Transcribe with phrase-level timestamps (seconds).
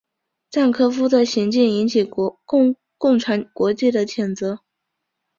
[0.49, 2.03] 赞科夫的行径引起
[2.97, 4.61] 共产国际的谴责。